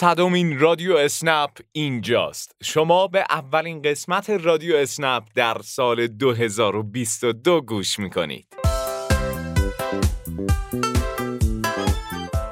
[0.00, 2.56] صدومین رادیو اسنپ اینجاست.
[2.62, 8.46] شما به اولین قسمت رادیو اسنپ در سال 2022 گوش می‌کنید.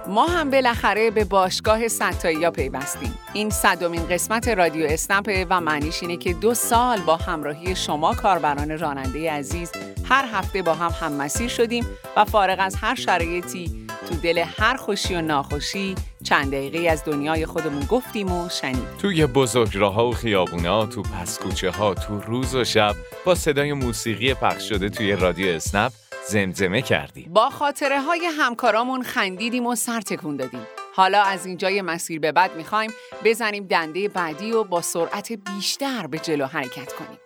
[0.09, 3.19] ما هم بالاخره به باشگاه ستایی پیوستیم.
[3.32, 8.78] این صدومین قسمت رادیو اسنپ و معنیش اینه که دو سال با همراهی شما کاربران
[8.78, 9.72] راننده عزیز
[10.04, 11.87] هر هفته با هم هممسیر شدیم
[12.17, 15.94] و فارغ از هر شرایطی تو دل هر خوشی و ناخوشی
[16.29, 18.88] چند دقیقه از دنیای خودمون گفتیم و شنیدیم.
[19.00, 24.34] توی بزرگ راه و خیابونا تو پسکوچه ها تو روز و شب با صدای موسیقی
[24.34, 25.92] پخش شده توی رادیو اسنپ
[26.28, 27.33] زمزمه کردیم.
[27.33, 30.66] با خاطره های همکارامون خندیدیم و سر تکون دادیم.
[30.95, 32.91] حالا از اینجای مسیر به بعد می‌خوایم
[33.24, 37.19] بزنیم دنده بعدی و با سرعت بیشتر به جلو حرکت کنیم.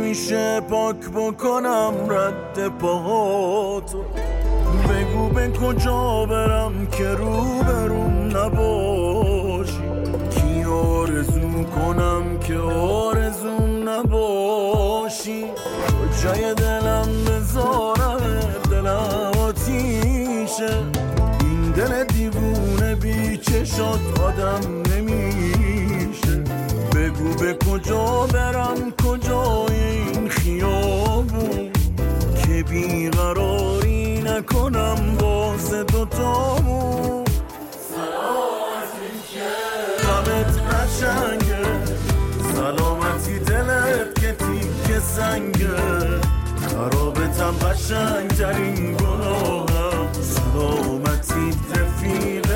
[0.00, 3.98] میشه پاک بکنم رد پاهاتو
[4.88, 9.82] بگو به کجا برم که رو بروم نباشی.
[10.30, 15.44] کی آرزو کنم که آرزوم نباشی.
[15.98, 18.20] کجای دلم بذارم
[18.70, 20.76] دلم آتیشه.
[21.40, 26.44] این دل دیوونه بی چشات آدم نمیشه.
[26.94, 29.67] بگو به کجا برم کجای
[32.68, 37.24] بیقراری نکنم واسه دوتامون
[40.02, 41.64] غمت قشنگه
[42.54, 45.76] سلامتی دلت که تیک سنگه.
[46.68, 52.47] خرابتم قشنگترین گناهم سلامتی رفیق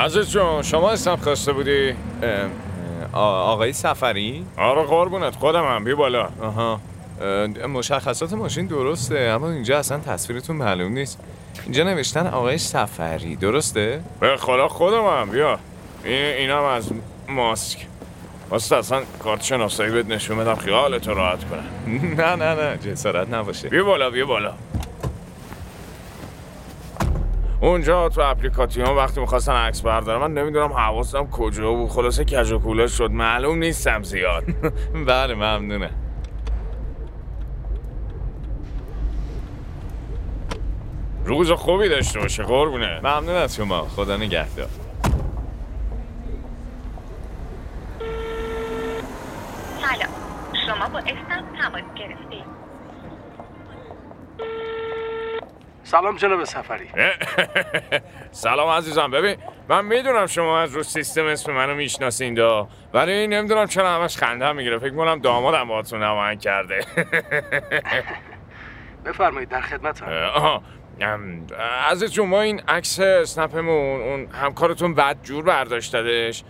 [0.00, 1.94] عزیز جون شما اسنپ خواسته بودی؟
[3.12, 6.28] آقای سفری؟ آره قربونت خودم هم بی بالا.
[6.42, 6.80] آها.
[7.20, 11.18] اه، مشخصات ماشین درسته اما اینجا اصلا تصویرتون معلوم نیست.
[11.64, 15.58] اینجا نوشتن آقای سفری درسته؟ به خدا خودم هم بیا.
[16.04, 16.90] این اینم از
[17.28, 17.86] ماسک.
[18.50, 21.64] واسه اصلا کارت شناسایی بهت نشون بدم خیالتو راحت کنم.
[22.20, 23.68] نه نه نه جسارت نباشه.
[23.68, 24.52] بیا بالا بیا بالا.
[27.60, 31.90] اونجا تو اپلیکاتیون وقتی می‌خواستن عکس بردارم من نمی‌دونم حواسم کجا بود.
[31.90, 33.10] خلاصه کج و شد.
[33.10, 34.44] معلوم نیستم زیاد.
[35.06, 35.90] بله ممنونه.
[41.24, 43.00] روز خوبی داشته باشه قربونه.
[43.00, 43.80] ممنون از شما.
[43.82, 44.68] خدا نگهدار.
[49.80, 50.10] سلام.
[50.66, 52.59] شما با اسنپ تماس گرفتید.
[55.90, 56.88] سلام جناب سفری.
[58.30, 59.36] سلام عزیزم ببین
[59.68, 64.52] من می‌دونم شما از رو سیستم اسم منو می‌شناسین دا ولی نمی‌دونم چرا همش خنده
[64.52, 64.78] می‌گیره.
[64.78, 66.84] فکر کنم دامادم باهاتون نمایند کرده.
[69.06, 70.06] بفرمایید در خدمتم
[71.90, 76.44] عزیز جون ما این عکس اسنپمون اون همکارتون بد جور برداشتدش.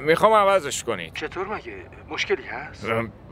[0.00, 1.14] می‌خوام عوضش کنید.
[1.14, 1.72] چطور مگه؟
[2.08, 2.86] مشکلی هست؟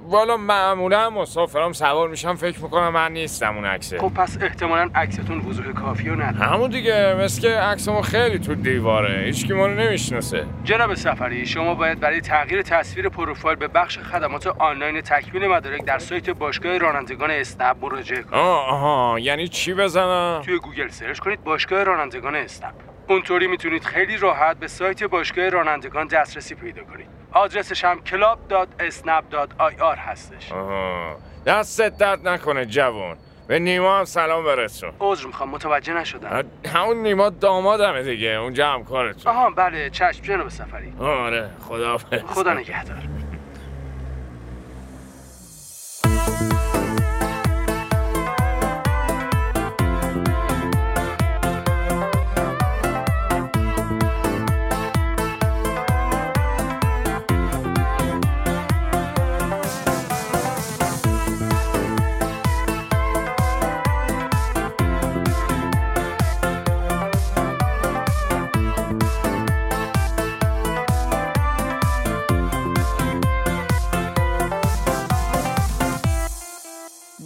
[0.06, 3.98] والا معمولا مسافرام سوار میشم فکر می‌کنم من نیستم اون عکسه.
[3.98, 6.52] خب پس احتمالا عکستون وضوح کافی رو نداره.
[6.52, 10.46] همون دیگه مثل که عکسمون خیلی تو دیواره هیچکی ما رو نمی‌شناسه.
[10.64, 15.98] جناب سفری شما باید برای تغییر تصویر پروفایل به بخش خدمات آنلاین تکمیل مدارک در
[15.98, 18.34] سایت باشگاه رانندگان اسنپ مراجعه کنید.
[18.34, 22.74] آه آها یعنی چی بزنم؟ توی گوگل search کنید باشگاه رانندگان اسنپ.
[23.08, 27.06] اونطوری می‌تونید خیلی راحت به سایت باشگاه رانندگان دسترسی پیدا کنید.
[27.32, 30.52] آدرسش هم club.snapp.ir هستش.
[30.52, 31.16] آها.
[31.46, 33.16] دستت درد نکنه جوون
[33.48, 34.92] به نیما هم سلام برسون.
[35.00, 36.44] عذر می‌خوام متوجه نشدم.
[36.74, 42.98] همون نیما دامادمه دیگه اونجا همکارتون آها بله چشم جناب سفری؟ آره خدا خدا نگهدار.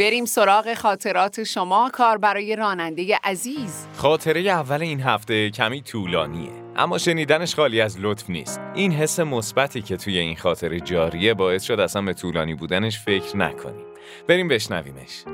[0.08, 3.86] بریم سراغ خاطرات شما کار برای راننده عزیز.
[3.96, 8.60] خاطره اول این هفته کمی طولانیه اما شنیدنش خالی از لطف نیست.
[8.74, 13.36] این حس مثبتی که توی این خاطره جاریه باعث شد اصلا به طولانی بودنش فکر
[13.36, 13.84] نکنیم.
[14.28, 15.24] بریم بشنویمش.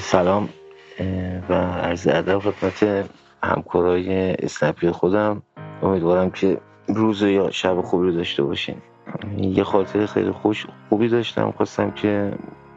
[0.00, 0.48] سلام
[1.48, 3.08] و عرض ادب خدمت
[3.42, 5.42] همکارای اسنپی خودم.
[5.82, 8.76] امیدوارم که روز یا شب خوبی رو داشته باشین.
[9.38, 11.50] یه خاطره خیلی خوش خوبی داشتم.
[11.50, 12.32] خواستم که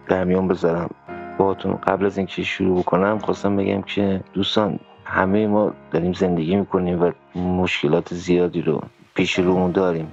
[0.07, 0.89] در میان بذارم.
[1.37, 7.01] باهاتون قبل از اینکه شروع بکنم خواستم بگم که دوستان همه ما داریم زندگی می‌کنیم
[7.03, 8.81] و مشکلات زیادی رو
[9.15, 10.11] پیش رومون داریم.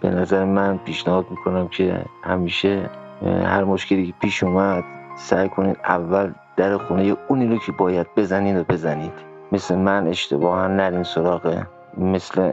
[0.00, 2.90] به نظر من پیشنهاد می‌کنم که همیشه
[3.24, 4.84] هر مشکلی که پیش اومد
[5.16, 9.12] سعی کنید اول در خونه اونی رو که باید بزنید و بزنید.
[9.52, 11.66] مثل من اشتباها نرین سراغه
[11.98, 12.52] مثل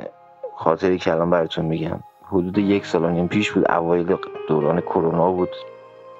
[0.55, 1.99] خاطری که الان براتون میگم.
[2.23, 4.15] حدود یک سال نیم پیش بود اوایل
[4.47, 5.49] دوران کرونا بود.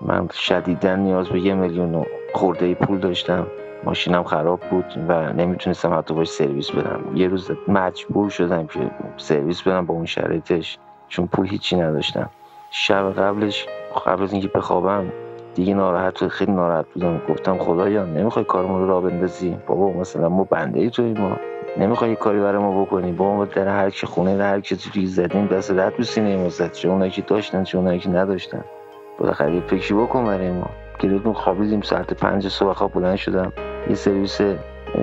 [0.02, 3.48] من شدیدا نیاز به یه میلیون خورده پول داشتم.
[3.84, 7.00] ماشینم خراب بود و نمی‌تونستم حتی باش سرویس بدم.
[7.16, 8.80] یه روز مجبور شدم که
[9.18, 12.30] سرویس بدم با اون شرایطش چون پول هیچی نداشتم.
[12.72, 13.68] شب قبلش
[14.06, 15.06] قبل از اینکه بخوابم
[15.56, 17.22] دیگه ناراحت خیلی ناراحت بودم.
[17.30, 21.38] گفتم خدایا نمی‌خوای کارمون رو را بندازی؟ بابا مثلا ما بنده ای توی ما.
[21.78, 25.06] نمی‌خوای کاری برای ما بکنی؟ با ما در هر کی خونه در هر کی توی
[25.06, 28.64] زدیم دست رد تو سینه ما زد چه اونایی که داشتن چه اونایی که نداشتن.
[29.20, 30.70] بالاخره یه فکری بکن برای ما.
[31.00, 33.54] گریتون خوابیدیم ساعت پنج صبح خواب بلند شدم.
[33.90, 34.42] یه سرویس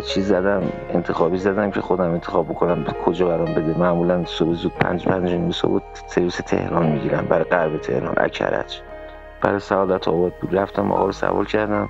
[0.06, 3.78] چیز زدم انتخابی زدم که خودم انتخاب بکنم کجا برام بده.
[3.78, 8.80] معمولا صبح زود پنج پنج نیم صبح سرویس تهران می‌گیرم برای غرب تهران اکرج.
[9.42, 10.56] برای سعادت آباد بود.
[10.56, 11.88] رفتم آقا رو سوال کردم.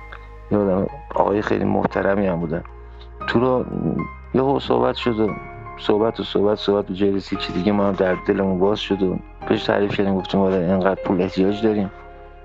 [0.51, 2.63] یادم آقای خیلی محترمی هم بودن.
[3.27, 3.65] تو رو
[4.33, 5.29] یه صحبت شد و
[5.79, 9.63] صحبت و صحبت صحبت و جلسی که دیگه ما در دلمون باز شد و پیش
[9.63, 11.91] تعریف کردیم گفتیم آره اینقدر پول احتیاج داریم.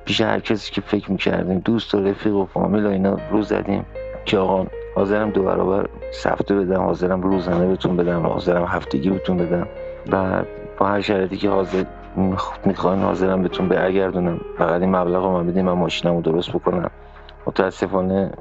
[0.04, 3.84] پیش هر کسی که فکر می‌کردیم دوست و رفیق و فامیل و اینا رو زدیم
[4.24, 9.66] که آقا حاضرم دو برابر سفته بدم حاضرم روزانه بهتون بدم حاضرم هفتگی بهتون بدم.
[10.12, 10.42] و
[10.78, 11.84] با هر شرایطی که حاضر
[12.64, 14.40] می‌خواین حاضرم بهتون برگردونم.
[14.58, 16.90] فقط این مبلغ رو من بدیم من ماشینم رو درست بکنم.
[17.46, 18.32] متاسفانه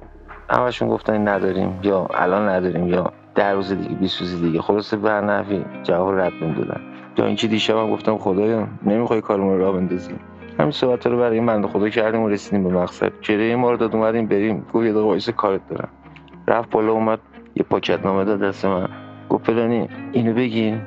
[0.49, 4.61] همشون گفتن نداریم یا الان نداریم یا در روز دیگه 20 روز دیگه.
[4.61, 6.81] خلاصه نحوی جواب رد دادن
[7.17, 10.19] یا اینکه دیشب گفتم خدایا نمی‌خوای کارمون رو راه بندازیم
[10.61, 13.11] همین صحبت رو برای من خدا کردیم و رسیدیم به مقصد.
[13.21, 14.65] چهره ما رو داد اومدیم بریم.
[14.73, 15.89] گفت یه دقیقه کارت دارم.
[16.47, 17.19] رفت بالا اومد
[17.55, 18.89] یه پاکت نامه داد دست من.
[19.29, 20.77] گفت فلانی اینو بگیر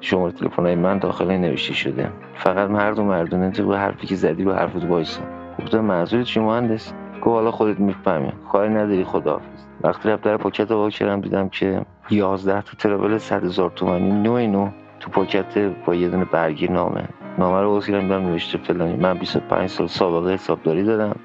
[0.00, 2.08] شماره تلفن من داخل نوشته شده.
[2.34, 5.22] فقط مرد و مردونه تو حرفی که زدی رو حرفت وایسا.
[5.58, 6.92] گفتم منظورت چی مهندس
[7.22, 8.32] گفت حالا خودت می‌فهمی.
[8.52, 9.64] کاری نداری خداحافظ.
[9.84, 11.80] وقتی رفت در پاکت رو کردم دیدم که
[12.10, 14.68] 11 تو ترابل 100 هزار تومانی نو نو
[15.00, 17.08] تو پاکت با یه دونه برگی نامه.
[17.38, 18.96] نامه رو واسه دیدم نوشته فلانی.
[18.96, 21.16] من 25 سال سابقه حسابداری دارم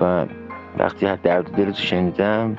[0.00, 0.26] و
[0.78, 2.56] وقتی درد دل تو شنیدم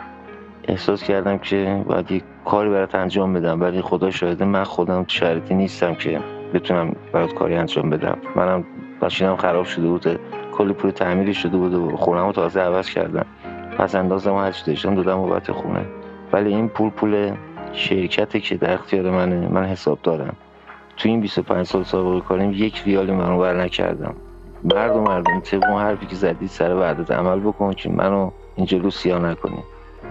[0.68, 3.62] احساس کردم که باید یه کاری برات انجام بدم.
[3.62, 6.20] ولی خدا شاهده من خودم تو نیستم که
[6.54, 8.18] بتونم برات کاری انجام بدم.
[8.36, 8.64] منم
[9.02, 10.20] ماشینم خراب شده بود
[10.52, 13.26] کلی پول تعمیری شده بود و خونم تازه عوض کردم.
[13.78, 15.86] پس اندازم هرچی داشتم دادم بابت خونه.
[16.34, 17.32] ولی این پول پول
[17.74, 19.48] شرکتی که در اختیار منه.
[19.48, 20.36] من حساب دارم
[21.00, 24.16] تو این 25 سال سابقه کاریم یک ریال منو بر نکردم.
[24.64, 28.90] مردم مردم طبق اون حرفی که زدی سر وعدت عمل بکن که منو اینجا رو
[28.90, 29.36] سیاه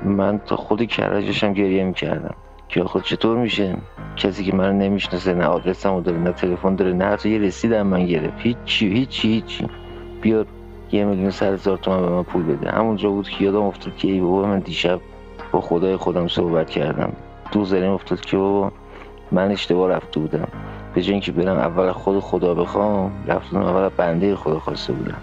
[0.04, 2.34] من تا خود کرجشم گریه می‌کردم.
[2.68, 3.76] که خود چطور میشه؟
[4.16, 8.06] کسی که منو نمی‌شناسه نه آدرسمو داره نه تلفن داره نه حتی یه رسیدم من
[8.06, 8.38] گرفت.
[8.38, 9.66] هیچی هیچی هیچی.
[10.22, 10.46] بیاد
[10.92, 12.70] یه میلیون سر هزار تومن به من پول بده.
[12.70, 15.00] همونجا بود که یادم افتاد که ای بابا من دیشب
[15.52, 17.12] با خدای خودم صحبت کردم.
[17.52, 18.72] دو زرین افتاد که بابا
[19.32, 20.48] من اشتباه رفته بودم.
[20.98, 25.16] به جای اینکه برم اول خود خدا بخوام رفتم اول بنده خدا خواسته بودم.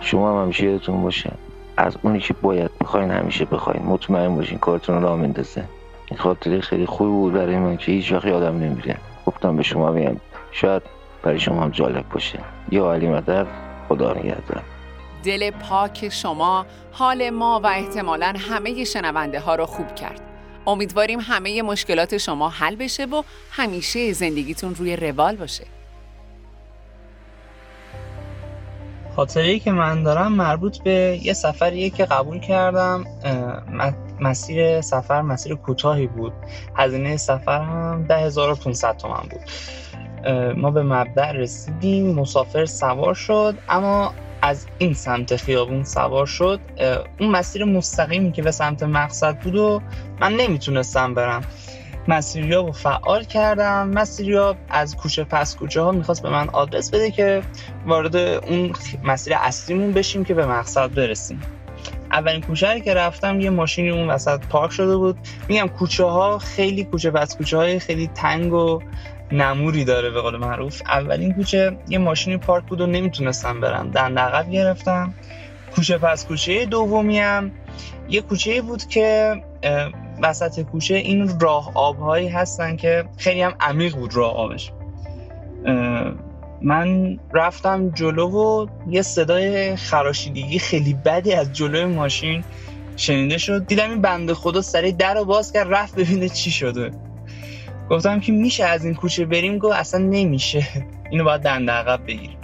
[0.00, 1.32] شما هم همیشه یادتون باشه
[1.76, 3.82] از اونی که باید بخواین همیشه بخواین.
[3.82, 5.64] مطمئن باشین کارتون را مندازه
[6.10, 8.96] این خاطره خیلی خوب بود برای من که هیچ وقت یادم نمیره.
[9.26, 10.16] گفتم به شما بگم
[10.52, 10.82] شاید
[11.22, 12.38] برای شما هم جالب باشه.
[12.70, 13.46] یا علی مدد
[13.88, 14.62] خدا نگهدار.
[15.24, 20.33] دل پاک شما حال ما و احتمالا همه شنونده ها رو خوب کرد.
[20.66, 25.64] امیدواریم همه مشکلات شما حل بشه و همیشه زندگیتون روی روال باشه.
[29.16, 33.04] خاطره که من دارم مربوط به یه سفریه که قبول کردم
[34.20, 36.32] مسیر سفر مسیر کوتاهی بود.
[36.76, 39.40] هزینه سفر هم 10500 تومن بود.
[40.56, 46.60] ما به مبدع رسیدیم مسافر سوار شد اما از این سمت خیابون سوار شد.
[47.20, 49.80] اون مسیر مستقیمی که به سمت مقصد بود و
[50.20, 51.44] من نمی‌تونستم برم.
[52.08, 53.88] مسیریاب رو فعال کردم.
[53.88, 57.42] مسیریاب از کوچه پس کوچه ها می‌خواست به من آدرس بده که
[57.86, 58.72] وارد اون
[59.04, 61.40] مسیر اصلیمون بشیم که به مقصد برسیم.
[62.12, 65.18] اولین کوچه که رفتم یه ماشینی اون وسط پارک شده بود.
[65.48, 68.80] میگم کوچه ها خیلی کوچه پس کوچه های خیلی تنگ و
[69.32, 70.82] نموری داره به قول معروف.
[70.86, 73.90] اولین کوچه یه ماشینی پارک بود و نمی‌تونستم برم.
[73.90, 75.14] دند عقب گرفتم.
[75.74, 77.52] کوچه پس کوچه دومی هم.
[78.08, 79.34] یه کوچه بود که
[80.22, 84.72] وسط کوچه این راه آبهایی هستن که خیلی هم عمیق بود راه آبش.
[86.62, 92.44] من رفتم جلو و یه صدای خراشیدگی خیلی بدی از جلوی ماشین
[92.96, 93.66] شنیده شد.
[93.66, 96.90] دیدم این بنده خدا سریع در رو باز کرد رفت ببینه چی شده.
[97.90, 100.66] گفتم که میشه از این کوچه بریم؟ گفت اصلا نمیشه.
[101.10, 102.38] اینو باید دنده عقب بگیریم.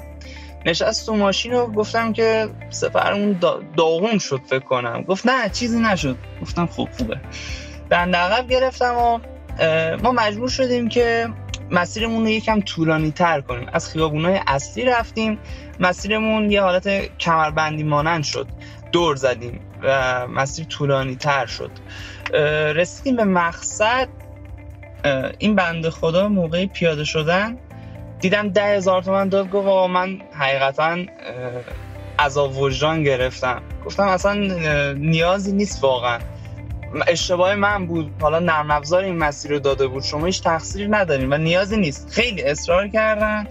[0.67, 3.41] نشست تو ماشین و گفتم که سفرمون
[3.77, 5.03] داغون شد فکر کنم.
[5.03, 6.17] گفت نه چیزی نشد.
[6.43, 7.21] گفتم خوب خوبه.
[7.91, 9.19] دنده عقب گرفتم و
[10.03, 11.29] ما مجبور شدیم که
[11.71, 13.69] مسیرمون رو یکم طولانی تر کنیم.
[13.73, 15.39] از خیابونای اصلی رفتیم.
[15.81, 18.47] مسیرمون یه حالت کمربندی مانند شد.
[18.93, 21.71] دور زدیم و مسیر طولانی تر شد
[22.75, 24.09] رسیدیم به مقصد.
[25.39, 27.59] این بند خدا موقع پیاده شدن.
[28.21, 30.99] دیدم ده هزار تومن داد گفت آقا من حقیقتا
[32.19, 33.63] عذاب وجدان گرفتم.
[33.85, 34.35] گفتم اصلا
[34.93, 36.19] نیازی نیست واقعا.
[37.07, 38.11] اشتباه من بود.
[38.21, 40.03] حالا نرم افزار این مسیر رو داده بود.
[40.03, 42.11] شما هیچ تقصیری ندارین و نیازی نیست.
[42.13, 43.47] خیلی اصرار کردن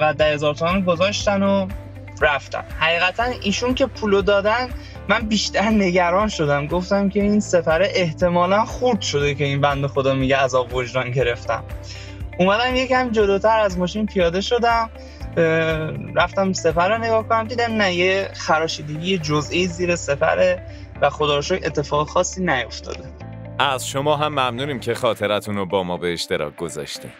[0.00, 1.68] و ده هزار تومن گذاشتن و
[2.20, 2.64] رفتن.
[2.78, 4.68] حقیقتا ایشون که پولو دادن
[5.10, 6.66] من بیشتر نگران شدم.
[6.66, 11.64] گفتم که این سفره احتمالا خورد شده که این بند خدا میگه عذاب وجدان گرفتم.
[12.38, 14.90] اومدم یکم جلوتر از ماشین پیاده شدم
[16.14, 20.62] رفتم سفر رو نگاه کنم دیدم نه یه خراشیدگی جزئی زیر سفره
[21.00, 23.04] و خدا اتفاق خاصی نیفتاده.
[23.58, 27.12] از شما هم ممنونیم که خاطرتون رو با ما به اشتراک گذاشتیم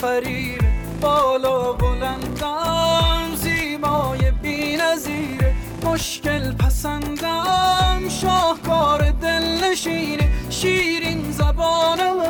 [0.00, 0.58] دل
[1.00, 12.20] بالا بلندم زیبای بی نظیره مشکل پسندم شاهکار دل نشینه شیرین زبانم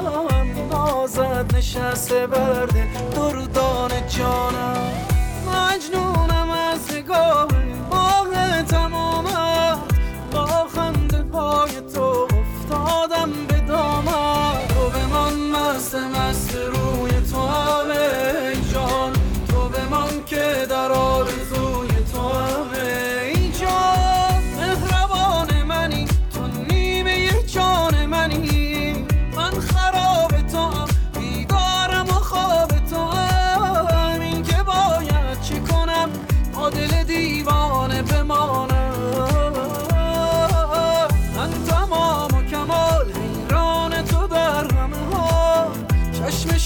[0.72, 4.77] نازد نشسته برده دردان جانم.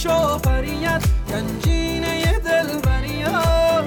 [0.03, 3.85] شافریت گنجینه دل بریت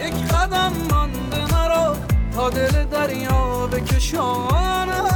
[0.00, 1.96] یک قدم مانده مرا
[2.34, 5.07] تا دل دریا بکشانم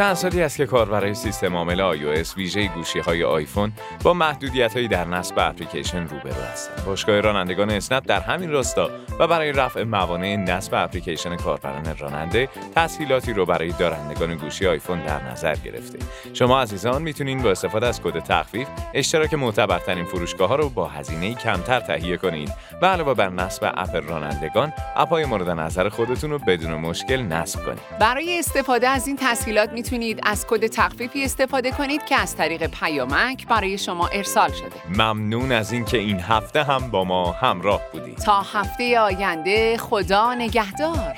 [0.00, 4.88] چند سالی است که کاربرای سیستم عامل iOS ویژه گوشی های آیفون با محدودیت هایی
[4.88, 6.84] در نصب اپلیکیشن روبرو هستند.
[6.84, 13.32] باشگاه رانندگان اسنپ در همین راستا و برای رفع موانع نصب اپلیکیشن کاربران راننده تسهیلاتی
[13.32, 15.98] رو برای دارندگان گوشی آیفون در نظر گرفته.
[16.32, 21.34] شما عزیزان می‌تونین با استفاده از کد تخفیف اشتراک معتبرترین فروشگاه ها رو با هزینه
[21.34, 22.52] کمتر تهیه کنید
[22.82, 27.98] و علاوه بر نصب اپ رانندگان اپای مورد نظر خودتون رو بدون مشکل نصب کنید.
[28.00, 29.89] برای استفاده از این تسهیلات می‌تونید
[30.22, 35.02] از کد تخفیفی استفاده کنید که از طریق پیامک برای شما ارسال شده.
[35.02, 38.16] ممنون از اینکه این هفته هم با ما همراه بودید.
[38.18, 41.14] تا هفته آینده خدا نگهدار.